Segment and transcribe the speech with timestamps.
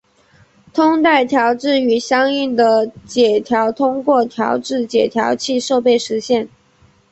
[0.73, 6.49] 通带调制与相应的解调通过调制解调器设备实现。